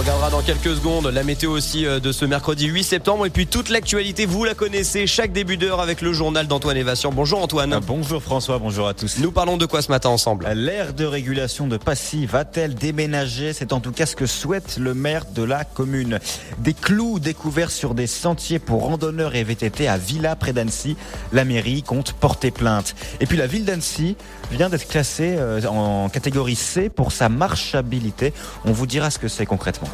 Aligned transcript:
regardera 0.00 0.30
dans 0.30 0.40
quelques 0.40 0.76
secondes 0.76 1.08
la 1.08 1.22
météo 1.22 1.50
aussi 1.50 1.84
euh, 1.84 2.00
de 2.00 2.10
ce 2.10 2.24
mercredi 2.24 2.64
8 2.64 2.84
septembre 2.84 3.26
et 3.26 3.30
puis 3.30 3.46
toute 3.46 3.68
l'actualité, 3.68 4.24
vous 4.24 4.44
la 4.44 4.54
connaissez 4.54 5.06
chaque 5.06 5.30
début 5.30 5.58
d'heure 5.58 5.78
avec 5.78 6.00
le 6.00 6.14
journal 6.14 6.46
d'Antoine 6.46 6.78
Évation. 6.78 7.12
Bonjour 7.12 7.42
Antoine. 7.42 7.74
Ah, 7.74 7.80
bonjour 7.86 8.22
François, 8.22 8.58
bonjour 8.58 8.88
à 8.88 8.94
tous. 8.94 9.18
Nous 9.18 9.30
parlons 9.30 9.58
de 9.58 9.66
quoi 9.66 9.82
ce 9.82 9.90
matin 9.90 10.08
ensemble? 10.08 10.48
L'aire 10.54 10.94
de 10.94 11.04
régulation 11.04 11.66
de 11.66 11.76
Passy 11.76 12.24
va-t-elle 12.24 12.74
déménager? 12.74 13.52
C'est 13.52 13.74
en 13.74 13.80
tout 13.80 13.92
cas 13.92 14.06
ce 14.06 14.16
que 14.16 14.24
souhaite 14.24 14.78
le 14.78 14.94
maire 14.94 15.26
de 15.34 15.42
la 15.42 15.64
commune. 15.64 16.18
Des 16.56 16.72
clous 16.72 17.18
découverts 17.18 17.70
sur 17.70 17.94
des 17.94 18.06
sentiers 18.06 18.58
pour 18.58 18.84
randonneurs 18.84 19.34
et 19.34 19.44
VTT 19.44 19.86
à 19.86 19.98
Villa 19.98 20.34
près 20.34 20.54
d'Annecy. 20.54 20.96
La 21.30 21.44
mairie 21.44 21.82
compte 21.82 22.14
porter 22.14 22.50
plainte. 22.50 22.94
Et 23.20 23.26
puis 23.26 23.36
la 23.36 23.46
ville 23.46 23.66
d'Annecy 23.66 24.16
vient 24.50 24.70
d'être 24.70 24.88
classée 24.88 25.34
euh, 25.36 25.60
en 25.66 26.08
catégorie 26.08 26.56
C 26.56 26.88
pour 26.88 27.12
sa 27.12 27.28
marchabilité. 27.28 28.32
On 28.64 28.72
vous 28.72 28.86
dira 28.86 29.10
ce 29.10 29.18
que 29.18 29.28
c'est 29.28 29.44
concrètement. 29.44 29.89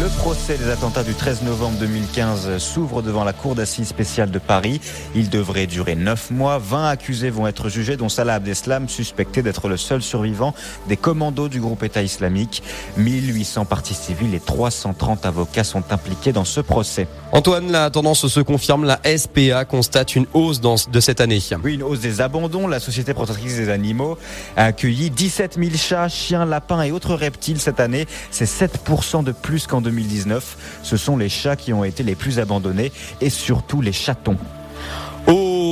Le 0.00 0.08
procès 0.18 0.56
des 0.56 0.70
attentats 0.70 1.04
du 1.04 1.12
13 1.12 1.42
novembre 1.42 1.76
2015 1.78 2.56
s'ouvre 2.56 3.02
devant 3.02 3.24
la 3.24 3.34
Cour 3.34 3.54
d'assises 3.54 3.88
spéciale 3.88 4.30
de 4.30 4.38
Paris. 4.38 4.80
Il 5.14 5.28
devrait 5.28 5.66
durer 5.66 5.94
9 5.94 6.30
mois. 6.30 6.58
20 6.58 6.88
accusés 6.88 7.28
vont 7.28 7.46
être 7.46 7.68
jugés, 7.68 7.98
dont 7.98 8.08
Salah 8.08 8.34
Abdeslam, 8.34 8.88
suspecté 8.88 9.42
d'être 9.42 9.68
le 9.68 9.76
seul 9.76 10.02
survivant 10.02 10.54
des 10.88 10.96
commandos 10.96 11.48
du 11.48 11.60
groupe 11.60 11.82
État 11.82 12.02
islamique. 12.02 12.62
1800 12.96 13.66
parties 13.66 13.94
civiles 13.94 14.34
et 14.34 14.40
330 14.40 15.26
avocats 15.26 15.62
sont 15.62 15.84
impliqués 15.92 16.32
dans 16.32 16.46
ce 16.46 16.60
procès. 16.60 17.06
Antoine, 17.32 17.70
la 17.70 17.90
tendance 17.90 18.26
se 18.26 18.40
confirme. 18.40 18.84
La 18.84 18.98
SPA 19.04 19.66
constate 19.66 20.16
une 20.16 20.26
hausse 20.32 20.60
de 20.60 21.00
cette 21.00 21.20
année. 21.20 21.40
Oui, 21.62 21.74
une 21.74 21.82
hausse 21.82 22.00
des 22.00 22.22
abandons. 22.22 22.66
La 22.66 22.80
Société 22.80 23.12
protectrice 23.12 23.56
des 23.56 23.68
animaux 23.68 24.16
a 24.56 24.64
accueilli 24.64 25.10
17 25.10 25.58
000 25.58 25.76
chats, 25.76 26.08
chiens, 26.08 26.46
lapins 26.46 26.82
et 26.82 26.92
autres 26.92 27.14
reptiles 27.14 27.60
cette 27.60 27.78
année. 27.78 28.06
C'est 28.30 28.46
7% 28.46 29.22
de 29.22 29.32
plus 29.32 29.66
qu'en 29.66 29.80
2015. 29.80 29.81
2019. 29.82 30.80
Ce 30.82 30.96
sont 30.96 31.16
les 31.16 31.28
chats 31.28 31.56
qui 31.56 31.72
ont 31.72 31.84
été 31.84 32.02
les 32.02 32.14
plus 32.14 32.38
abandonnés 32.38 32.92
et 33.20 33.30
surtout 33.30 33.80
les 33.80 33.92
chatons. 33.92 34.38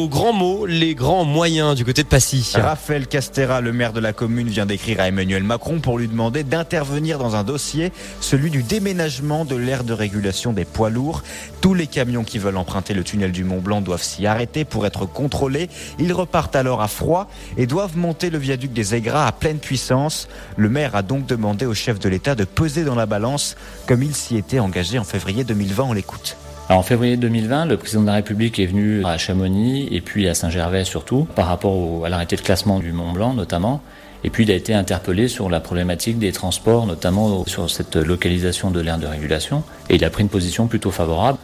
Au 0.01 0.09
grand 0.09 0.33
mot, 0.33 0.65
les 0.65 0.95
grands 0.95 1.27
moyens 1.27 1.75
du 1.77 1.85
côté 1.85 2.03
de 2.03 2.09
Passy. 2.09 2.53
Raphaël 2.55 3.07
Castera, 3.07 3.61
le 3.61 3.71
maire 3.71 3.93
de 3.93 4.01
la 4.01 4.15
commune, 4.15 4.49
vient 4.49 4.65
d'écrire 4.65 4.99
à 4.99 5.09
Emmanuel 5.09 5.43
Macron 5.43 5.79
pour 5.79 5.99
lui 5.99 6.09
demander 6.09 6.43
d'intervenir 6.43 7.19
dans 7.19 7.37
un 7.37 7.45
dossier, 7.45 7.93
celui 8.23 8.51
du 8.51 8.63
déménagement 8.63 9.45
de 9.45 9.57
l'aire 9.57 9.85
de 9.85 9.93
régulation 9.93 10.55
des 10.55 10.65
poids 10.65 10.89
lourds. 10.89 11.23
Tous 11.61 11.75
les 11.75 11.87
camions 11.87 12.25
qui 12.25 12.39
veulent 12.39 12.57
emprunter 12.57 12.95
le 12.95 13.05
tunnel 13.05 13.31
du 13.31 13.45
Mont 13.45 13.61
Blanc 13.61 13.83
doivent 13.83 14.03
s'y 14.03 14.27
arrêter 14.27 14.65
pour 14.65 14.87
être 14.87 15.05
contrôlés. 15.05 15.69
Ils 15.99 16.15
repartent 16.15 16.57
alors 16.57 16.81
à 16.81 16.89
froid 16.89 17.29
et 17.59 17.67
doivent 17.67 17.99
monter 17.99 18.31
le 18.31 18.39
viaduc 18.39 18.73
des 18.73 18.95
Aigras 18.95 19.27
à 19.27 19.33
pleine 19.33 19.59
puissance. 19.59 20.29
Le 20.57 20.71
maire 20.71 20.97
a 20.97 21.03
donc 21.03 21.27
demandé 21.27 21.67
au 21.67 21.75
chef 21.75 21.99
de 21.99 22.09
l'État 22.09 22.35
de 22.35 22.45
peser 22.45 22.85
dans 22.85 22.95
la 22.95 23.05
balance 23.05 23.55
comme 23.87 24.03
il 24.03 24.15
s'y 24.15 24.39
était 24.39 24.61
engagé 24.61 24.99
en 24.99 25.05
février 25.05 25.45
2020. 25.45 25.85
On 25.85 25.93
l'écoute 25.93 26.39
en 26.77 26.83
février 26.83 27.17
2020, 27.17 27.67
le 27.67 27.77
président 27.77 28.03
de 28.03 28.07
la 28.07 28.15
République 28.15 28.59
est 28.61 28.67
venu 28.67 29.05
à 29.05 29.19
Chamonix 29.19 29.89
et 29.91 30.01
puis 30.01 30.29
à 30.29 30.35
Saint-Gervais 30.35 30.85
surtout, 30.85 31.27
par 31.35 31.47
rapport 31.47 32.07
à 32.07 32.09
l'arrêté 32.09 32.37
de 32.37 32.43
classement 32.43 32.79
du 32.79 32.93
Mont 32.93 33.13
Blanc 33.13 33.35
notamment. 33.35 33.83
Et 34.23 34.31
puis 34.31 34.45
il 34.45 34.51
a 34.51 34.55
été 34.55 34.75
interpellé 34.75 35.29
sur 35.29 35.49
la 35.49 35.61
problématique 35.61 36.19
des 36.19 36.31
transports, 36.31 36.87
notamment 36.87 37.45
sur 37.47 37.69
cette 37.71 37.97
localisation 37.97 38.71
de 38.71 38.81
l'aire 38.81 38.99
de 38.99 39.07
régulation. 39.07 39.65
Et 39.89 39.97
il 39.97 40.05
a 40.05 40.11
pris 40.11 40.23
une 40.23 40.29
position 40.29 40.67
plutôt 40.69 40.91
favorable. 40.91 41.39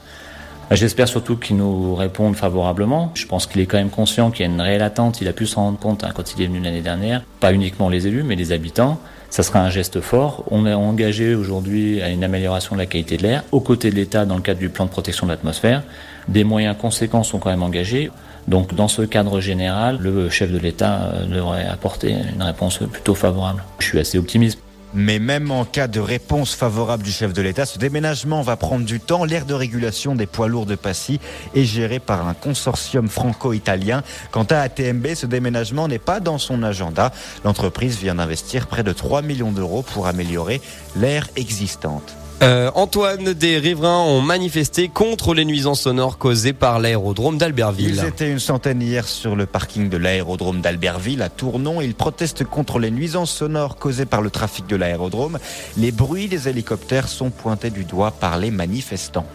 J'espère 0.70 1.08
surtout 1.08 1.36
qu'il 1.36 1.56
nous 1.56 1.94
réponde 1.94 2.36
favorablement. 2.36 3.12
Je 3.14 3.26
pense 3.26 3.46
qu'il 3.46 3.60
est 3.60 3.66
quand 3.66 3.78
même 3.78 3.90
conscient 3.90 4.30
qu'il 4.30 4.44
y 4.44 4.48
a 4.48 4.52
une 4.52 4.60
réelle 4.60 4.82
attente. 4.82 5.20
Il 5.20 5.28
a 5.28 5.32
pu 5.32 5.46
s'en 5.46 5.62
rendre 5.62 5.78
compte 5.78 6.04
hein, 6.04 6.10
quand 6.14 6.34
il 6.34 6.42
est 6.42 6.46
venu 6.46 6.60
l'année 6.60 6.82
dernière. 6.82 7.22
Pas 7.40 7.52
uniquement 7.52 7.88
les 7.88 8.06
élus, 8.06 8.24
mais 8.24 8.36
les 8.36 8.52
habitants. 8.52 9.00
Ça 9.30 9.42
sera 9.42 9.60
un 9.60 9.70
geste 9.70 10.00
fort. 10.00 10.44
On 10.50 10.66
est 10.66 10.74
engagé 10.74 11.34
aujourd'hui 11.34 12.00
à 12.00 12.08
une 12.10 12.24
amélioration 12.24 12.76
de 12.76 12.80
la 12.80 12.86
qualité 12.86 13.16
de 13.16 13.22
l'air, 13.22 13.44
aux 13.52 13.60
côtés 13.60 13.90
de 13.90 13.96
l'État 13.96 14.24
dans 14.24 14.36
le 14.36 14.42
cadre 14.42 14.60
du 14.60 14.68
plan 14.68 14.86
de 14.86 14.90
protection 14.90 15.26
de 15.26 15.32
l'atmosphère. 15.32 15.82
Des 16.28 16.44
moyens 16.44 16.76
conséquents 16.78 17.22
sont 17.22 17.38
quand 17.38 17.50
même 17.50 17.62
engagés. 17.62 18.10
Donc 18.48 18.74
dans 18.74 18.88
ce 18.88 19.02
cadre 19.02 19.40
général, 19.40 19.98
le 20.00 20.30
chef 20.30 20.52
de 20.52 20.58
l'État 20.58 21.10
euh, 21.12 21.26
devrait 21.26 21.66
apporter 21.66 22.14
une 22.34 22.42
réponse 22.42 22.78
plutôt 22.78 23.14
favorable. 23.14 23.62
Je 23.80 23.86
suis 23.86 23.98
assez 23.98 24.18
optimiste. 24.18 24.58
Mais 24.98 25.18
même 25.18 25.50
en 25.50 25.66
cas 25.66 25.88
de 25.88 26.00
réponse 26.00 26.54
favorable 26.54 27.02
du 27.02 27.12
chef 27.12 27.34
de 27.34 27.42
l'État, 27.42 27.66
ce 27.66 27.78
déménagement 27.78 28.40
va 28.40 28.56
prendre 28.56 28.86
du 28.86 28.98
temps. 28.98 29.26
L'aire 29.26 29.44
de 29.44 29.52
régulation 29.52 30.14
des 30.14 30.24
poids 30.24 30.48
lourds 30.48 30.64
de 30.64 30.74
Passy 30.74 31.20
est 31.54 31.64
gérée 31.64 31.98
par 31.98 32.26
un 32.26 32.32
consortium 32.32 33.10
franco-italien. 33.10 34.02
Quant 34.30 34.44
à 34.44 34.56
ATMB, 34.56 35.08
ce 35.14 35.26
déménagement 35.26 35.86
n'est 35.86 35.98
pas 35.98 36.18
dans 36.18 36.38
son 36.38 36.62
agenda. 36.62 37.12
L'entreprise 37.44 37.98
vient 37.98 38.14
d'investir 38.14 38.68
près 38.68 38.82
de 38.82 38.92
3 38.92 39.20
millions 39.20 39.52
d'euros 39.52 39.82
pour 39.82 40.06
améliorer 40.06 40.62
l'aire 40.96 41.28
existante. 41.36 42.16
Euh, 42.42 42.70
Antoine, 42.74 43.32
des 43.32 43.56
riverains 43.56 44.00
ont 44.00 44.20
manifesté 44.20 44.88
contre 44.88 45.32
les 45.32 45.46
nuisances 45.46 45.82
sonores 45.82 46.18
causées 46.18 46.52
par 46.52 46.78
l'aérodrome 46.78 47.38
d'Albertville. 47.38 47.96
Ils 47.96 48.04
étaient 48.04 48.30
une 48.30 48.40
centaine 48.40 48.82
hier 48.82 49.08
sur 49.08 49.36
le 49.36 49.46
parking 49.46 49.88
de 49.88 49.96
l'aérodrome 49.96 50.60
d'Albertville 50.60 51.22
à 51.22 51.30
Tournon. 51.30 51.80
Ils 51.80 51.94
protestent 51.94 52.44
contre 52.44 52.78
les 52.78 52.90
nuisances 52.90 53.30
sonores 53.30 53.76
causées 53.76 54.04
par 54.04 54.20
le 54.20 54.28
trafic 54.28 54.66
de 54.66 54.76
l'aérodrome. 54.76 55.38
Les 55.78 55.92
bruits 55.92 56.28
des 56.28 56.46
hélicoptères 56.46 57.08
sont 57.08 57.30
pointés 57.30 57.70
du 57.70 57.84
doigt 57.84 58.10
par 58.10 58.36
les 58.36 58.50
manifestants. 58.50 59.26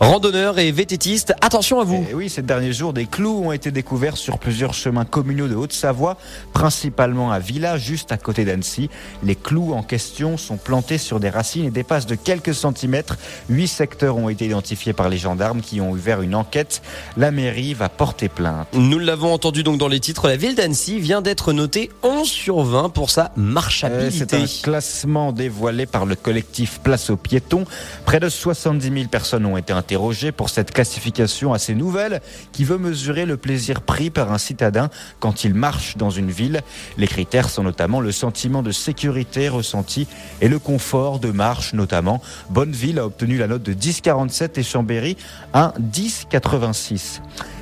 Randonneurs 0.00 0.60
et 0.60 0.70
vététistes, 0.70 1.34
attention 1.40 1.80
à 1.80 1.84
vous. 1.84 1.96
Et 1.96 2.08
eh 2.12 2.14
oui, 2.14 2.30
ces 2.30 2.42
derniers 2.42 2.72
jours, 2.72 2.92
des 2.92 3.06
clous 3.06 3.42
ont 3.44 3.50
été 3.50 3.72
découverts 3.72 4.16
sur 4.16 4.38
plusieurs 4.38 4.72
chemins 4.72 5.04
communaux 5.04 5.48
de 5.48 5.56
Haute-Savoie, 5.56 6.16
principalement 6.52 7.32
à 7.32 7.40
Villa, 7.40 7.78
juste 7.78 8.12
à 8.12 8.16
côté 8.16 8.44
d'Annecy. 8.44 8.90
Les 9.24 9.34
clous 9.34 9.72
en 9.72 9.82
question 9.82 10.36
sont 10.36 10.56
plantés 10.56 10.98
sur 10.98 11.18
des 11.18 11.30
racines 11.30 11.64
et 11.64 11.70
dépassent 11.70 12.06
de 12.06 12.14
quelques 12.14 12.54
centimètres. 12.54 13.16
Huit 13.48 13.66
secteurs 13.66 14.16
ont 14.16 14.28
été 14.28 14.46
identifiés 14.46 14.92
par 14.92 15.08
les 15.08 15.18
gendarmes 15.18 15.60
qui 15.60 15.80
ont 15.80 15.90
ouvert 15.90 16.22
une 16.22 16.36
enquête. 16.36 16.80
La 17.16 17.32
mairie 17.32 17.74
va 17.74 17.88
porter 17.88 18.28
plainte. 18.28 18.68
Nous 18.74 19.00
l'avons 19.00 19.32
entendu 19.32 19.64
donc 19.64 19.78
dans 19.78 19.88
les 19.88 20.00
titres, 20.00 20.28
la 20.28 20.36
ville 20.36 20.54
d'Annecy 20.54 21.00
vient 21.00 21.22
d'être 21.22 21.52
notée 21.52 21.90
11 22.04 22.28
sur 22.28 22.60
20 22.62 22.90
pour 22.90 23.10
sa 23.10 23.32
marchabilité. 23.36 24.26
C'est 24.28 24.34
un 24.34 24.62
classement 24.62 25.32
dévoilé 25.32 25.86
par 25.86 26.06
le 26.06 26.14
collectif 26.14 26.78
Place 26.84 27.10
aux 27.10 27.16
piétons. 27.16 27.64
Près 28.04 28.20
de 28.20 28.28
70 28.28 28.92
000 28.92 29.08
personnes 29.08 29.44
ont 29.44 29.47
été 29.56 29.72
interrogé 29.72 30.32
pour 30.32 30.50
cette 30.50 30.72
classification 30.72 31.52
assez 31.52 31.74
nouvelle 31.74 32.20
qui 32.52 32.64
veut 32.64 32.78
mesurer 32.78 33.26
le 33.26 33.36
plaisir 33.36 33.80
pris 33.80 34.10
par 34.10 34.32
un 34.32 34.38
citadin 34.38 34.90
quand 35.20 35.44
il 35.44 35.54
marche 35.54 35.96
dans 35.96 36.10
une 36.10 36.30
ville. 36.30 36.60
Les 36.96 37.06
critères 37.06 37.48
sont 37.48 37.62
notamment 37.62 38.00
le 38.00 38.12
sentiment 38.12 38.62
de 38.62 38.72
sécurité 38.72 39.48
ressenti 39.48 40.06
et 40.40 40.48
le 40.48 40.58
confort 40.58 41.18
de 41.18 41.30
marche 41.30 41.72
notamment. 41.72 42.20
Bonneville 42.50 42.98
a 42.98 43.06
obtenu 43.06 43.38
la 43.38 43.46
note 43.46 43.62
de 43.62 43.72
10,47 43.72 44.58
et 44.58 44.62
Chambéry 44.62 45.16
un 45.54 45.72
10,86. 45.80 47.20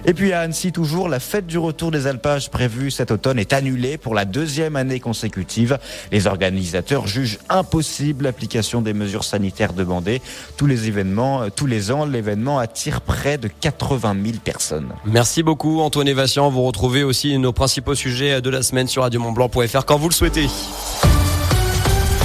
Et 0.08 0.14
puis 0.14 0.32
à 0.32 0.40
Annecy 0.40 0.70
toujours, 0.70 1.08
la 1.08 1.18
fête 1.18 1.48
du 1.48 1.58
retour 1.58 1.90
des 1.90 2.06
alpages 2.06 2.48
prévue 2.48 2.92
cet 2.92 3.10
automne 3.10 3.40
est 3.40 3.52
annulée 3.52 3.98
pour 3.98 4.14
la 4.14 4.24
deuxième 4.24 4.76
année 4.76 5.00
consécutive. 5.00 5.78
Les 6.12 6.28
organisateurs 6.28 7.08
jugent 7.08 7.40
impossible 7.48 8.24
l'application 8.24 8.82
des 8.82 8.94
mesures 8.94 9.24
sanitaires 9.24 9.72
demandées. 9.72 10.22
Tous 10.56 10.66
les 10.66 10.86
événements, 10.86 11.42
euh, 11.42 11.48
les 11.66 11.90
ans, 11.90 12.04
l'événement 12.04 12.58
attire 12.58 13.00
près 13.00 13.38
de 13.38 13.48
80 13.48 14.16
000 14.24 14.38
personnes. 14.42 14.88
Merci 15.04 15.42
beaucoup 15.42 15.80
Antoine 15.80 16.08
Évation. 16.08 16.48
Vous 16.50 16.62
retrouvez 16.62 17.02
aussi 17.02 17.36
nos 17.38 17.52
principaux 17.52 17.94
sujets 17.94 18.40
de 18.40 18.50
la 18.50 18.62
semaine 18.62 18.88
sur 18.88 19.02
radiomontblanc.fr 19.02 19.84
quand 19.84 19.98
vous 19.98 20.08
le 20.08 20.14
souhaitez. 20.14 20.48